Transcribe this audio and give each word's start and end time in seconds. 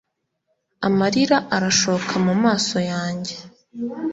Amarira 0.87 1.37
arashoka 1.55 2.13
mu 2.25 2.33
maso 2.43 2.77
yanjye 2.91 3.35